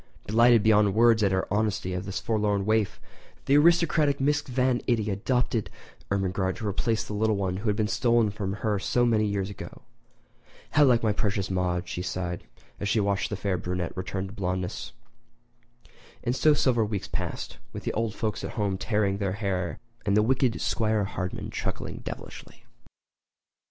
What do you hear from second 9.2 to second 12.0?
years ago. "How like my precious Maude,"